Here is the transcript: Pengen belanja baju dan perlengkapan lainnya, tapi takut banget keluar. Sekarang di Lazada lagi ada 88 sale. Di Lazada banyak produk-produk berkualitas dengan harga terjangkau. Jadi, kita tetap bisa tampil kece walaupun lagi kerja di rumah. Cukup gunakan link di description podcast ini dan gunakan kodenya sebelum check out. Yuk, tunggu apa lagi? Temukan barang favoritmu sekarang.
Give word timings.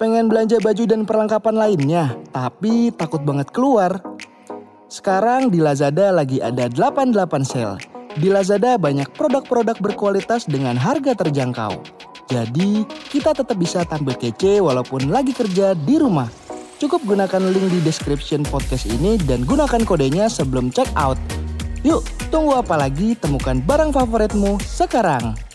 Pengen 0.00 0.32
belanja 0.32 0.56
baju 0.64 0.88
dan 0.88 1.04
perlengkapan 1.04 1.60
lainnya, 1.60 2.16
tapi 2.32 2.88
takut 2.88 3.20
banget 3.20 3.52
keluar. 3.52 4.00
Sekarang 4.88 5.52
di 5.52 5.60
Lazada 5.60 6.08
lagi 6.08 6.40
ada 6.40 6.72
88 6.72 7.44
sale. 7.44 7.76
Di 8.16 8.32
Lazada 8.32 8.80
banyak 8.80 9.12
produk-produk 9.12 9.76
berkualitas 9.76 10.48
dengan 10.48 10.80
harga 10.80 11.12
terjangkau. 11.12 11.84
Jadi, 12.32 12.88
kita 13.12 13.36
tetap 13.36 13.60
bisa 13.60 13.84
tampil 13.84 14.16
kece 14.16 14.64
walaupun 14.64 15.12
lagi 15.12 15.36
kerja 15.36 15.76
di 15.76 16.00
rumah. 16.00 16.32
Cukup 16.80 17.04
gunakan 17.04 17.52
link 17.52 17.68
di 17.68 17.84
description 17.84 18.40
podcast 18.48 18.88
ini 18.88 19.20
dan 19.28 19.44
gunakan 19.44 19.84
kodenya 19.84 20.32
sebelum 20.32 20.72
check 20.72 20.88
out. 20.96 21.20
Yuk, 21.84 22.00
tunggu 22.32 22.56
apa 22.56 22.72
lagi? 22.88 23.12
Temukan 23.20 23.60
barang 23.60 23.92
favoritmu 23.92 24.64
sekarang. 24.64 25.49